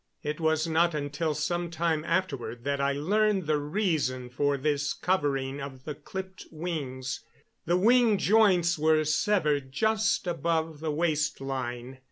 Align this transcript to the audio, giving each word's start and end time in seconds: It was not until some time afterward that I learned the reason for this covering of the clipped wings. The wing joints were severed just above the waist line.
It 0.23 0.39
was 0.39 0.65
not 0.65 0.95
until 0.95 1.35
some 1.35 1.69
time 1.69 2.03
afterward 2.05 2.63
that 2.63 2.81
I 2.81 2.93
learned 2.93 3.45
the 3.45 3.59
reason 3.59 4.31
for 4.31 4.57
this 4.57 4.95
covering 4.95 5.61
of 5.61 5.83
the 5.85 5.93
clipped 5.93 6.47
wings. 6.51 7.23
The 7.67 7.77
wing 7.77 8.17
joints 8.17 8.79
were 8.79 9.05
severed 9.05 9.71
just 9.71 10.25
above 10.25 10.79
the 10.79 10.89
waist 10.91 11.39
line. 11.39 11.99